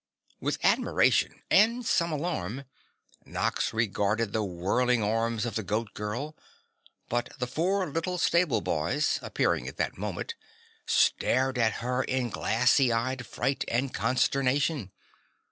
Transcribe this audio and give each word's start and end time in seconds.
With 0.39 0.57
admiration 0.63 1.43
and 1.51 1.85
some 1.85 2.11
alarm, 2.11 2.63
Nox 3.23 3.71
regarded 3.71 4.33
the 4.33 4.43
whirling 4.43 5.03
arms 5.03 5.45
of 5.45 5.53
the 5.53 5.61
Goat 5.61 5.93
Girl, 5.93 6.35
but 7.07 7.37
the 7.37 7.45
four 7.45 7.85
little 7.87 8.17
stable 8.17 8.61
boys, 8.61 9.19
appearing 9.21 9.67
at 9.67 9.77
that 9.77 9.99
moment, 9.99 10.33
stared 10.87 11.59
at 11.59 11.81
her 11.85 12.03
in 12.03 12.31
glassy 12.31 12.91
eyed 12.91 13.27
fright 13.27 13.63
and 13.67 13.93
consternation. 13.93 14.91